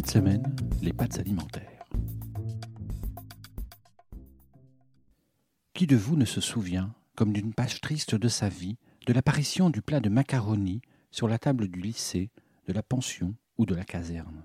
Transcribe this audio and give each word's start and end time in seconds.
Cette 0.00 0.12
semaine, 0.12 0.56
les 0.80 0.94
pâtes 0.94 1.18
alimentaires. 1.18 1.84
Qui 5.74 5.86
de 5.86 5.94
vous 5.94 6.16
ne 6.16 6.24
se 6.24 6.40
souvient, 6.40 6.94
comme 7.16 7.34
d'une 7.34 7.52
page 7.52 7.82
triste 7.82 8.14
de 8.14 8.28
sa 8.28 8.48
vie, 8.48 8.78
de 9.06 9.12
l'apparition 9.12 9.68
du 9.68 9.82
plat 9.82 10.00
de 10.00 10.08
macaroni 10.08 10.80
sur 11.10 11.28
la 11.28 11.38
table 11.38 11.68
du 11.68 11.82
lycée, 11.82 12.30
de 12.66 12.72
la 12.72 12.82
pension 12.82 13.34
ou 13.58 13.66
de 13.66 13.74
la 13.74 13.84
caserne? 13.84 14.42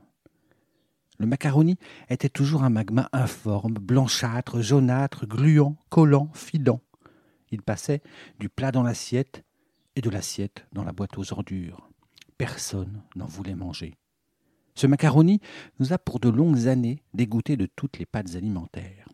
Le 1.19 1.25
macaroni 1.25 1.77
était 2.09 2.27
toujours 2.27 2.65
un 2.65 2.69
magma 2.69 3.07
informe, 3.13 3.75
blanchâtre, 3.75 4.59
jaunâtre, 4.59 5.25
gluant, 5.25 5.77
collant, 5.87 6.29
fidant. 6.33 6.81
Il 7.49 7.61
passait 7.61 8.01
du 8.41 8.49
plat 8.49 8.73
dans 8.73 8.83
l'assiette 8.83 9.45
et 9.95 10.01
de 10.01 10.09
l'assiette 10.09 10.67
dans 10.73 10.83
la 10.83 10.91
boîte 10.91 11.17
aux 11.17 11.31
ordures. 11.31 11.89
Personne 12.37 13.03
n'en 13.15 13.25
voulait 13.25 13.55
manger. 13.55 13.95
Ce 14.75 14.87
macaroni 14.87 15.39
nous 15.79 15.93
a 15.93 15.97
pour 15.97 16.19
de 16.19 16.29
longues 16.29 16.67
années 16.67 17.01
dégoûté 17.13 17.55
de 17.55 17.65
toutes 17.65 17.97
les 17.97 18.05
pâtes 18.05 18.35
alimentaires. 18.35 19.07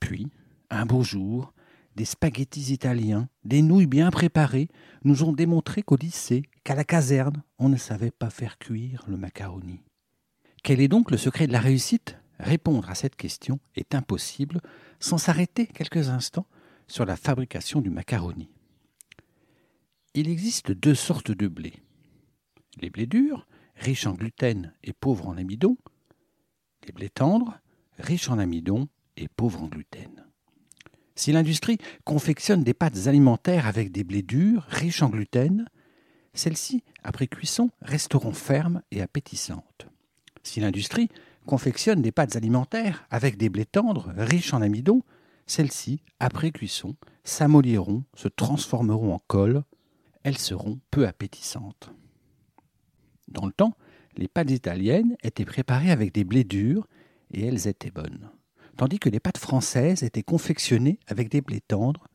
Puis, 0.00 0.28
un 0.68 0.84
beau 0.84 1.02
jour, 1.02 1.52
des 1.94 2.04
spaghettis 2.04 2.72
italiens, 2.72 3.28
des 3.44 3.62
nouilles 3.62 3.86
bien 3.86 4.10
préparées, 4.10 4.68
nous 5.04 5.22
ont 5.22 5.32
démontré 5.32 5.82
qu'au 5.82 5.96
lycée, 5.96 6.42
qu'à 6.64 6.74
la 6.74 6.84
caserne, 6.84 7.42
on 7.58 7.68
ne 7.68 7.76
savait 7.76 8.10
pas 8.10 8.30
faire 8.30 8.58
cuire 8.58 9.04
le 9.08 9.16
macaroni. 9.16 9.80
Quel 10.62 10.80
est 10.80 10.88
donc 10.88 11.10
le 11.10 11.16
secret 11.16 11.46
de 11.46 11.52
la 11.52 11.60
réussite? 11.60 12.18
Répondre 12.38 12.90
à 12.90 12.94
cette 12.94 13.16
question 13.16 13.60
est 13.76 13.94
impossible 13.94 14.60
sans 15.00 15.16
s'arrêter 15.16 15.66
quelques 15.66 16.10
instants 16.10 16.46
sur 16.86 17.06
la 17.06 17.16
fabrication 17.16 17.80
du 17.80 17.88
macaroni. 17.88 18.50
Il 20.14 20.28
existe 20.28 20.72
deux 20.72 20.94
sortes 20.94 21.30
de 21.30 21.48
blé. 21.48 21.74
Les 22.80 22.90
blés 22.90 23.06
durs, 23.06 23.46
riches 23.76 24.06
en 24.06 24.12
gluten 24.12 24.72
et 24.82 24.92
pauvres 24.92 25.28
en 25.28 25.36
amidon, 25.36 25.76
les 26.86 26.92
blés 26.92 27.10
tendres, 27.10 27.58
riches 27.98 28.28
en 28.28 28.38
amidon 28.38 28.88
et 29.16 29.28
pauvres 29.28 29.62
en 29.62 29.68
gluten. 29.68 30.24
Si 31.14 31.32
l'industrie 31.32 31.78
confectionne 32.04 32.62
des 32.62 32.74
pâtes 32.74 33.06
alimentaires 33.06 33.66
avec 33.66 33.90
des 33.90 34.04
blés 34.04 34.22
durs, 34.22 34.66
riches 34.68 35.02
en 35.02 35.08
gluten, 35.08 35.66
celles-ci, 36.34 36.84
après 37.02 37.26
cuisson, 37.26 37.70
resteront 37.80 38.32
fermes 38.32 38.82
et 38.90 39.00
appétissantes. 39.00 39.86
Si 40.42 40.60
l'industrie 40.60 41.08
confectionne 41.46 42.02
des 42.02 42.12
pâtes 42.12 42.36
alimentaires 42.36 43.06
avec 43.10 43.38
des 43.38 43.48
blés 43.48 43.64
tendres, 43.64 44.12
riches 44.16 44.52
en 44.52 44.60
amidon, 44.60 45.02
celles-ci, 45.46 46.02
après 46.20 46.50
cuisson, 46.50 46.96
s'amolliront, 47.24 48.04
se 48.14 48.28
transformeront 48.28 49.14
en 49.14 49.20
colle, 49.26 49.62
elles 50.22 50.38
seront 50.38 50.80
peu 50.90 51.06
appétissantes. 51.06 51.90
Dans 53.28 53.46
le 53.46 53.52
temps, 53.52 53.76
les 54.16 54.28
pâtes 54.28 54.50
italiennes 54.50 55.16
étaient 55.22 55.44
préparées 55.44 55.90
avec 55.90 56.12
des 56.12 56.24
blés 56.24 56.44
durs 56.44 56.86
et 57.32 57.46
elles 57.46 57.66
étaient 57.68 57.90
bonnes 57.90 58.30
tandis 58.76 58.98
que 58.98 59.08
les 59.08 59.20
pâtes 59.20 59.38
françaises 59.38 60.02
étaient 60.02 60.22
confectionnées 60.22 61.00
avec 61.06 61.28
des 61.28 61.40
blés 61.40 61.60
tendres 61.60 62.06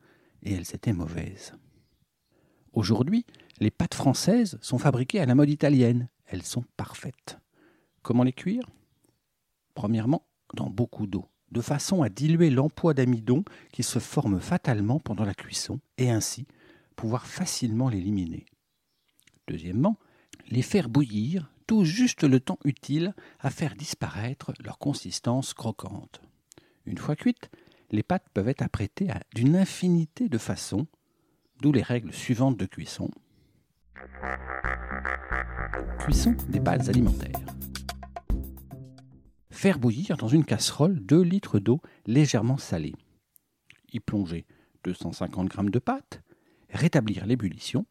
et 0.42 0.54
elles 0.54 0.74
étaient 0.74 0.92
mauvaises. 0.92 1.54
Aujourd'hui, 2.72 3.26
les 3.60 3.70
pâtes 3.70 3.94
françaises 3.94 4.58
sont 4.62 4.78
fabriquées 4.78 5.20
à 5.20 5.26
la 5.26 5.34
mode 5.34 5.50
italienne. 5.50 6.08
Elles 6.26 6.42
sont 6.42 6.64
parfaites. 6.76 7.38
Comment 8.02 8.22
les 8.22 8.32
cuire? 8.32 8.68
Premièrement, 9.74 10.26
dans 10.54 10.70
beaucoup 10.70 11.06
d'eau, 11.06 11.28
de 11.50 11.60
façon 11.60 12.02
à 12.02 12.08
diluer 12.08 12.50
l'emploi 12.50 12.94
d'amidon 12.94 13.44
qui 13.72 13.82
se 13.82 13.98
forme 13.98 14.40
fatalement 14.40 15.00
pendant 15.00 15.24
la 15.24 15.34
cuisson 15.34 15.80
et 15.98 16.10
ainsi 16.10 16.46
pouvoir 16.96 17.26
facilement 17.26 17.88
l'éliminer. 17.88 18.46
Deuxièmement, 19.48 19.98
les 20.48 20.62
faire 20.62 20.88
bouillir 20.88 21.50
tout 21.66 21.84
juste 21.84 22.24
le 22.24 22.40
temps 22.40 22.58
utile 22.64 23.14
à 23.40 23.50
faire 23.50 23.74
disparaître 23.74 24.52
leur 24.62 24.78
consistance 24.78 25.54
croquante. 25.54 26.20
Une 26.86 26.98
fois 26.98 27.16
cuites, 27.16 27.50
les 27.90 28.02
pâtes 28.02 28.26
peuvent 28.34 28.48
être 28.48 28.62
apprêtées 28.62 29.08
d'une 29.34 29.56
infinité 29.56 30.28
de 30.28 30.38
façons, 30.38 30.86
d'où 31.60 31.72
les 31.72 31.82
règles 31.82 32.12
suivantes 32.12 32.56
de 32.56 32.66
cuisson. 32.66 33.10
Cuisson 35.98 36.34
des 36.48 36.60
pâtes 36.60 36.88
alimentaires. 36.88 37.38
Faire 39.50 39.78
bouillir 39.78 40.16
dans 40.16 40.28
une 40.28 40.44
casserole 40.44 40.98
2 40.98 41.22
litres 41.22 41.60
d'eau 41.60 41.80
légèrement 42.06 42.58
salée. 42.58 42.96
Y 43.92 44.00
plonger 44.00 44.44
250 44.82 45.52
g 45.52 45.70
de 45.70 45.78
pâtes, 45.78 46.20
rétablir 46.70 47.26
l'ébullition, 47.26 47.86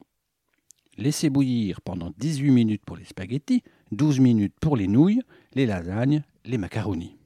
laisser 0.97 1.29
bouillir 1.29 1.81
pendant 1.81 2.11
18 2.17 2.51
minutes 2.51 2.85
pour 2.85 2.97
les 2.97 3.05
spaghettis, 3.05 3.63
12 3.91 4.19
minutes 4.19 4.55
pour 4.59 4.77
les 4.77 4.87
nouilles, 4.87 5.21
les 5.53 5.65
lasagnes, 5.65 6.23
les 6.45 6.57
macaronis. 6.57 7.17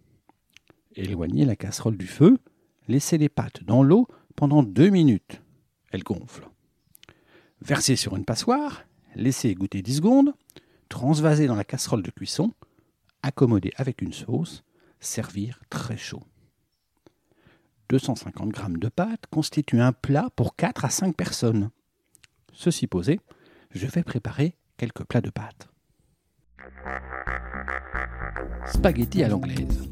Éloignez 0.96 1.46
la 1.46 1.56
casserole 1.56 1.98
du 1.98 2.08
feu, 2.08 2.38
laissez 2.88 3.18
les 3.18 3.30
pâtes 3.30 3.64
dans 3.64 3.84
l'eau 3.84 4.08
pendant 4.36 4.64
deux 4.64 4.90
minutes. 4.90 5.42
Elles 5.92 6.04
gonflent. 6.04 6.50
Versez 7.62 7.96
sur 7.96 8.16
une 8.16 8.26
passoire, 8.26 8.84
laissez 9.16 9.50
égoutter 9.50 9.82
10 9.82 9.98
secondes, 9.98 10.34
transvaser 10.90 11.48
dans 11.48 11.56
la 11.56 11.64
casserole 11.64 12.04
de 12.04 12.12
cuisson, 12.12 12.52
accommoder 13.24 13.72
avec 13.76 14.02
une 14.02 14.14
sauce, 14.14 14.64
servir 15.00 15.60
très 15.70 15.98
chaud. 15.98 16.24
250 17.90 18.56
g 18.56 18.62
de 18.80 18.90
pâtes 18.90 19.26
constituent 19.30 19.82
un 19.82 19.94
plat 19.94 20.30
pour 20.36 20.56
4 20.56 20.86
à 20.86 20.90
5 20.90 21.16
personnes. 21.16 21.70
Ceci 22.54 22.88
posé, 22.88 23.20
je 23.76 23.88
vais 23.88 24.04
préparer 24.04 24.56
quelques 24.78 25.04
plats 25.04 25.22
de 25.22 25.30
pâtes. 25.30 25.68
Spaghetti 28.66 29.22
à 29.22 29.28
l'anglaise. 29.28 29.90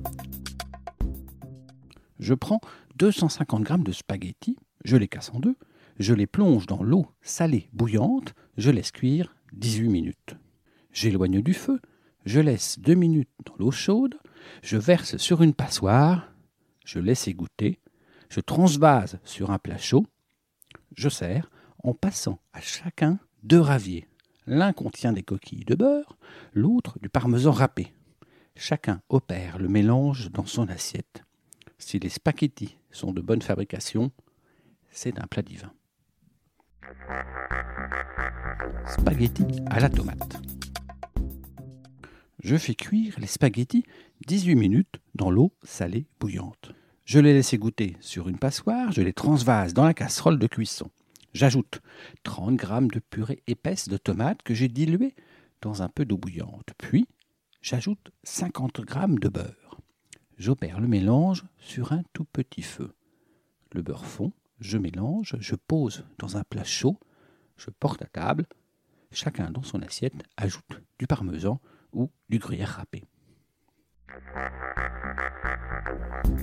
Je 2.17 2.33
prends 2.33 2.61
250 2.95 3.67
g 3.67 3.73
de 3.79 3.91
spaghettis, 3.91 4.57
je 4.85 4.95
les 4.95 5.09
casse 5.09 5.31
en 5.33 5.39
deux, 5.39 5.57
je 5.99 6.13
les 6.13 6.27
plonge 6.27 6.65
dans 6.65 6.81
l'eau 6.81 7.07
salée 7.21 7.69
bouillante, 7.73 8.33
je 8.57 8.71
laisse 8.71 8.91
cuire 8.91 9.35
18 9.51 9.89
minutes. 9.89 10.37
J'éloigne 10.93 11.41
du 11.41 11.53
feu, 11.53 11.81
je 12.25 12.39
laisse 12.39 12.79
2 12.79 12.93
minutes 12.93 13.29
dans 13.45 13.55
l'eau 13.59 13.71
chaude, 13.71 14.17
je 14.61 14.77
verse 14.77 15.17
sur 15.17 15.41
une 15.41 15.53
passoire, 15.53 16.31
je 16.85 16.99
laisse 16.99 17.27
égoutter, 17.27 17.79
je 18.29 18.39
transvase 18.39 19.19
sur 19.25 19.51
un 19.51 19.59
plat 19.59 19.77
chaud, 19.77 20.07
je 20.95 21.09
sers 21.09 21.49
en 21.83 21.93
passant 21.93 22.39
à 22.53 22.61
chacun 22.61 23.19
deux 23.43 23.59
raviers. 23.59 24.07
L'un 24.47 24.73
contient 24.73 25.13
des 25.13 25.23
coquilles 25.23 25.65
de 25.65 25.75
beurre, 25.75 26.17
l'autre 26.53 26.97
du 27.01 27.09
parmesan 27.09 27.51
râpé. 27.51 27.93
Chacun 28.55 29.01
opère 29.09 29.57
le 29.57 29.67
mélange 29.67 30.31
dans 30.31 30.45
son 30.45 30.67
assiette. 30.69 31.23
Si 31.77 31.99
les 31.99 32.09
spaghettis 32.09 32.77
sont 32.91 33.11
de 33.11 33.21
bonne 33.21 33.41
fabrication, 33.41 34.11
c'est 34.91 35.19
un 35.19 35.27
plat 35.27 35.41
divin. 35.41 35.71
Spaghettis 38.87 39.61
à 39.67 39.79
la 39.79 39.89
tomate. 39.89 40.41
Je 42.43 42.57
fais 42.57 42.75
cuire 42.75 43.15
les 43.19 43.27
spaghettis 43.27 43.85
18 44.27 44.55
minutes 44.55 44.99
dans 45.15 45.31
l'eau 45.31 45.53
salée 45.63 46.05
bouillante. 46.19 46.73
Je 47.05 47.19
les 47.19 47.33
laisse 47.33 47.53
égoutter 47.53 47.97
sur 48.01 48.29
une 48.29 48.37
passoire, 48.37 48.91
je 48.91 49.01
les 49.01 49.13
transvase 49.13 49.73
dans 49.73 49.85
la 49.85 49.93
casserole 49.93 50.39
de 50.39 50.47
cuisson. 50.47 50.89
J'ajoute 51.33 51.81
30 52.23 52.61
g 52.61 52.67
de 52.93 52.99
purée 52.99 53.41
épaisse 53.47 53.89
de 53.89 53.97
tomates 53.97 54.43
que 54.43 54.53
j'ai 54.53 54.67
diluée 54.67 55.15
dans 55.61 55.81
un 55.81 55.89
peu 55.89 56.05
d'eau 56.05 56.17
bouillante. 56.17 56.69
Puis, 56.77 57.07
j'ajoute 57.61 58.11
50 58.23 58.81
g 58.87 58.99
de 59.19 59.29
beurre. 59.29 59.79
J'opère 60.37 60.79
le 60.79 60.87
mélange 60.87 61.43
sur 61.57 61.91
un 61.91 62.03
tout 62.13 62.25
petit 62.25 62.61
feu. 62.61 62.93
Le 63.71 63.81
beurre 63.81 64.05
fond, 64.05 64.31
je 64.59 64.77
mélange, 64.77 65.35
je 65.39 65.55
pose 65.55 66.05
dans 66.19 66.37
un 66.37 66.43
plat 66.43 66.63
chaud, 66.63 66.99
je 67.57 67.71
porte 67.71 68.03
à 68.03 68.05
table. 68.05 68.45
Chacun 69.11 69.49
dans 69.49 69.63
son 69.63 69.81
assiette 69.81 70.23
ajoute 70.37 70.81
du 70.99 71.07
parmesan 71.07 71.59
ou 71.93 72.11
du 72.29 72.37
gruyère 72.37 72.77
râpé. 72.77 73.03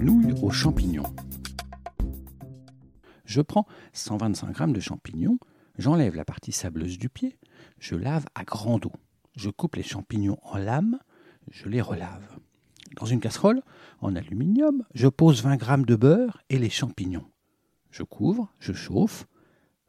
Nouilles 0.00 0.34
aux 0.42 0.50
champignons. 0.50 1.14
Je 3.30 3.40
prends 3.40 3.64
125 3.92 4.58
g 4.58 4.72
de 4.72 4.80
champignons, 4.80 5.38
j'enlève 5.78 6.16
la 6.16 6.24
partie 6.24 6.50
sableuse 6.50 6.98
du 6.98 7.08
pied, 7.08 7.38
je 7.78 7.94
lave 7.94 8.24
à 8.34 8.42
grande 8.42 8.86
eau. 8.86 8.92
je 9.36 9.50
coupe 9.50 9.76
les 9.76 9.84
champignons 9.84 10.40
en 10.42 10.58
lames, 10.58 10.98
je 11.48 11.68
les 11.68 11.80
relave. 11.80 12.40
Dans 12.96 13.06
une 13.06 13.20
casserole, 13.20 13.62
en 14.00 14.16
aluminium, 14.16 14.84
je 14.94 15.06
pose 15.06 15.44
20 15.44 15.62
g 15.62 15.84
de 15.86 15.94
beurre 15.94 16.42
et 16.48 16.58
les 16.58 16.70
champignons. 16.70 17.30
Je 17.92 18.02
couvre, 18.02 18.52
je 18.58 18.72
chauffe, 18.72 19.28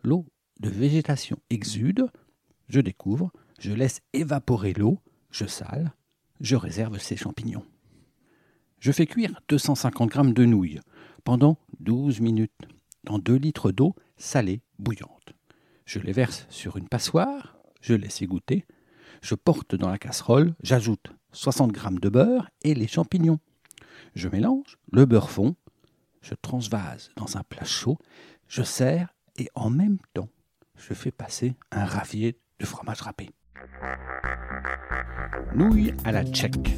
l'eau 0.03 0.27
de 0.59 0.69
végétation 0.69 1.39
exude, 1.49 2.05
je 2.67 2.79
découvre, 2.79 3.31
je 3.57 3.73
laisse 3.73 4.01
évaporer 4.13 4.73
l'eau, 4.73 4.99
je 5.31 5.47
sale, 5.47 5.95
je 6.41 6.55
réserve 6.55 6.99
ces 6.99 7.17
champignons. 7.17 7.65
Je 8.77 8.91
fais 8.91 9.07
cuire 9.07 9.41
250 9.47 10.13
g 10.13 10.31
de 10.31 10.45
nouilles 10.45 10.79
pendant 11.23 11.57
12 11.79 12.19
minutes 12.19 12.67
dans 13.03 13.19
2 13.19 13.35
litres 13.35 13.71
d'eau 13.71 13.95
salée 14.17 14.61
bouillante. 14.79 15.33
Je 15.85 15.99
les 15.99 16.11
verse 16.11 16.45
sur 16.49 16.77
une 16.77 16.87
passoire, 16.87 17.57
je 17.81 17.93
laisse 17.93 18.21
égoutter, 18.21 18.65
je 19.21 19.35
porte 19.35 19.75
dans 19.75 19.89
la 19.89 19.97
casserole, 19.97 20.55
j'ajoute 20.63 21.11
60 21.33 21.75
g 21.75 21.81
de 22.01 22.09
beurre 22.09 22.49
et 22.63 22.73
les 22.73 22.87
champignons. 22.87 23.39
Je 24.15 24.27
mélange, 24.27 24.77
le 24.91 25.05
beurre 25.05 25.29
fond, 25.29 25.55
je 26.21 26.33
transvase 26.33 27.09
dans 27.15 27.37
un 27.37 27.43
plat 27.43 27.65
chaud, 27.65 27.97
je 28.47 28.63
sers 28.63 29.13
et 29.37 29.47
en 29.55 29.69
même 29.69 29.97
temps, 30.13 30.29
je 30.77 30.93
fais 30.93 31.11
passer 31.11 31.55
un 31.71 31.85
ravier 31.85 32.37
de 32.59 32.65
fromage 32.65 33.01
râpé. 33.01 33.29
Nouilles 35.55 35.93
à 36.03 36.11
la 36.11 36.23
tchèque. 36.23 36.77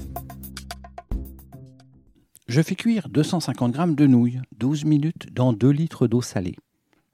Je 2.47 2.61
fais 2.61 2.75
cuire 2.75 3.07
250 3.07 3.73
g 3.73 3.95
de 3.95 4.05
nouilles, 4.05 4.41
12 4.57 4.83
minutes 4.83 5.31
dans 5.31 5.53
2 5.53 5.69
litres 5.69 6.07
d'eau 6.07 6.21
salée. 6.21 6.57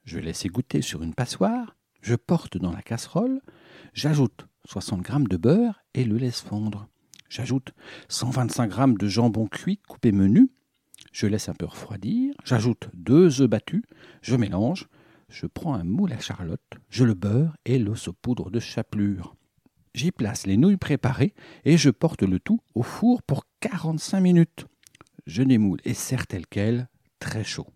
Je 0.04 0.18
laisse 0.18 0.44
égoutter 0.44 0.82
sur 0.82 1.04
une 1.04 1.14
passoire, 1.14 1.76
je 2.02 2.16
porte 2.16 2.58
dans 2.58 2.72
la 2.72 2.82
casserole, 2.82 3.40
j'ajoute 3.94 4.48
60 4.66 5.06
g 5.06 5.14
de 5.30 5.38
beurre 5.38 5.84
et 5.94 6.04
le 6.04 6.18
laisse 6.18 6.42
fondre. 6.42 6.88
J'ajoute 7.30 7.74
125 8.08 8.74
g 8.74 8.94
de 9.00 9.08
jambon 9.08 9.46
cuit 9.46 9.80
coupé 9.88 10.12
menu. 10.12 10.50
Je 11.12 11.28
laisse 11.28 11.48
un 11.48 11.54
peu 11.54 11.68
refroidir. 11.68 12.34
J'ajoute 12.44 12.90
deux 12.96 13.42
œufs 13.42 13.50
battus. 13.50 13.84
Je 14.24 14.36
mélange. 14.36 14.90
Je 15.30 15.46
prends 15.46 15.76
un 15.76 15.84
moule 15.84 16.12
à 16.12 16.20
charlotte. 16.20 16.80
Je 16.90 17.04
le 17.04 17.14
beurre 17.14 17.56
et 17.66 17.78
le 17.78 17.94
saupoudre 17.96 18.50
de 18.50 18.60
chapelure. 18.60 19.36
J'y 19.94 20.12
place 20.12 20.48
les 20.48 20.58
nouilles 20.58 20.78
préparées 20.78 21.36
et 21.66 21.78
je 21.78 21.92
porte 21.92 22.24
le 22.24 22.40
tout 22.40 22.62
au 22.74 22.82
four 22.82 23.22
pour 23.22 23.44
45 23.60 24.22
minutes. 24.22 24.66
Je 25.30 25.44
démoule 25.44 25.78
et 25.86 25.94
sers 25.94 26.26
tel 26.26 26.48
quel, 26.48 26.90
très 27.20 27.44
chaud. 27.44 27.68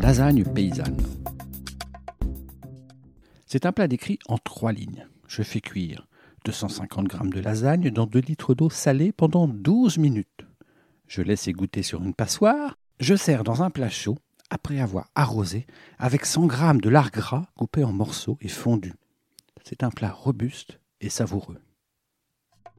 Lasagne 0.00 0.42
paysanne. 0.42 0.96
C'est 3.46 3.66
un 3.66 3.72
plat 3.72 3.86
décrit 3.86 4.18
en 4.26 4.38
trois 4.38 4.72
lignes. 4.72 5.06
Je 5.28 5.44
fais 5.44 5.60
cuire 5.60 6.08
250 6.44 7.12
g 7.12 7.18
de 7.30 7.40
lasagne 7.40 7.90
dans 7.90 8.06
2 8.06 8.18
litres 8.18 8.56
d'eau 8.56 8.68
salée 8.68 9.12
pendant 9.12 9.46
12 9.46 9.98
minutes. 9.98 10.44
Je 11.06 11.22
laisse 11.22 11.46
égoutter 11.46 11.84
sur 11.84 12.02
une 12.02 12.12
passoire. 12.12 12.74
Je 12.98 13.14
sers 13.14 13.44
dans 13.44 13.62
un 13.62 13.70
plat 13.70 13.90
chaud 13.90 14.18
après 14.50 14.80
avoir 14.80 15.08
arrosé 15.14 15.68
avec 16.00 16.26
100 16.26 16.50
g 16.50 16.80
de 16.82 16.88
lard 16.88 17.12
gras 17.12 17.46
coupé 17.54 17.84
en 17.84 17.92
morceaux 17.92 18.38
et 18.40 18.48
fondu. 18.48 18.92
C'est 19.62 19.84
un 19.84 19.90
plat 19.90 20.10
robuste 20.10 20.80
et 21.00 21.10
savoureux. 21.10 21.58